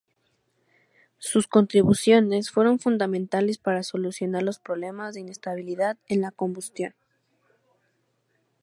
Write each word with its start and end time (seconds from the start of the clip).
Sus 1.19 1.45
contribuciones 1.45 2.49
fueron 2.49 2.79
fundamentales 2.79 3.59
para 3.59 3.83
solucionar 3.83 4.41
los 4.41 4.57
problema 4.57 5.11
de 5.11 5.19
inestabilidad 5.19 5.95
en 6.07 6.21
la 6.21 6.31
combustión. 6.31 6.95